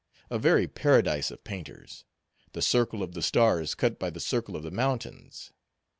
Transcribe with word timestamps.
A 0.31 0.39
very 0.39 0.67
paradise 0.67 1.29
of 1.29 1.43
painters. 1.43 2.05
The 2.53 2.61
circle 2.63 3.03
of 3.03 3.11
the 3.13 3.21
stars 3.21 3.75
cut 3.75 3.99
by 3.99 4.09
the 4.09 4.19
circle 4.19 4.55
of 4.55 4.63
the 4.63 4.71
mountains. 4.71 5.51